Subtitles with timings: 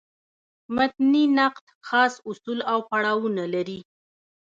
[0.75, 3.79] متني نقد خاص اصول او پړاوونه لري.